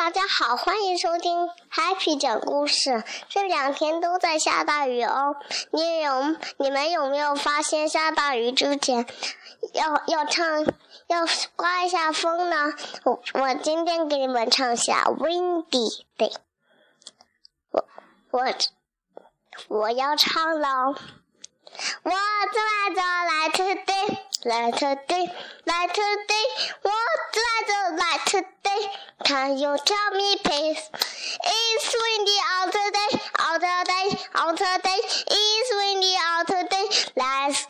[0.00, 3.04] 大家好，欢迎收听 Happy 讲故事。
[3.28, 5.36] 这两天都在下大雨哦，
[5.72, 9.06] 你有你们有没有发现下大雨之前
[9.74, 10.64] 要要唱
[11.06, 12.72] 要刮一下风呢？
[13.04, 16.34] 我我今天给你们唱下 Windy Day。
[17.70, 17.84] 我
[18.30, 18.46] 我
[19.68, 20.94] 我要唱了。
[22.02, 22.62] What's the
[22.94, 24.18] weather like today?
[24.44, 25.30] Like today,
[25.66, 26.46] like today.
[29.30, 30.90] Can you tell me, please?
[30.92, 35.00] It's windy out today, out today, out today.
[35.30, 36.86] It's windy out today.
[37.14, 37.68] Let's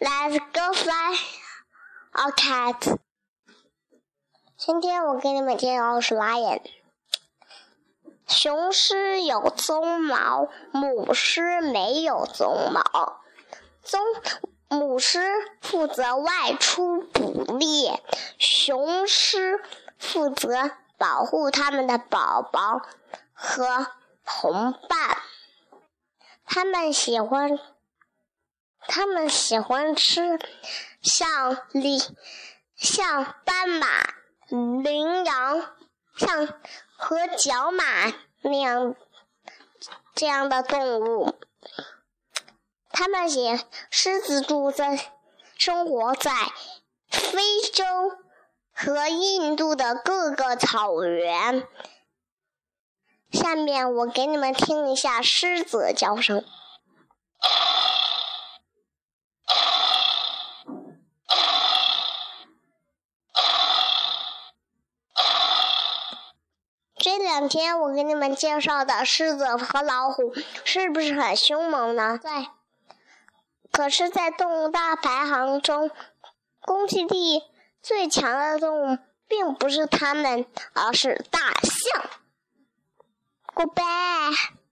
[0.00, 1.16] let's go fly
[2.14, 2.96] a cat.
[4.56, 6.62] 今天我给你们介绍的是 lion。
[8.28, 13.20] 雄狮有鬃毛，母狮没有鬃毛。
[13.84, 13.98] 鬃
[14.68, 15.18] 母狮
[15.60, 18.00] 负责外出捕猎，
[18.38, 19.60] 雄狮
[19.98, 22.80] 负责保护它们的宝宝
[23.32, 23.86] 和
[24.24, 25.18] 同伴。
[26.44, 27.58] 它们喜欢，
[28.86, 30.38] 它们喜欢吃
[31.02, 32.00] 像羚、
[32.76, 33.86] 像斑马、
[34.48, 35.74] 羚羊、
[36.16, 36.46] 像
[36.96, 37.84] 和角马
[38.42, 38.94] 那样
[40.14, 41.34] 这样的动物。
[42.90, 43.58] 它们也
[43.90, 45.12] 狮子住在
[45.56, 46.30] 生活在
[47.08, 47.84] 非洲
[48.74, 51.66] 和印度的各个草原。
[53.30, 56.44] 下面我给你们听一下狮子叫声。
[66.96, 70.32] 这两天我给你们介绍的狮子和老虎
[70.64, 72.18] 是不是很凶猛呢？
[72.20, 72.46] 在。
[73.70, 75.90] 可是，在动物大排行中，
[76.60, 77.42] 攻击力
[77.84, 82.10] 最强的动物并不是它们，而是大象。
[83.54, 84.63] Goodbye。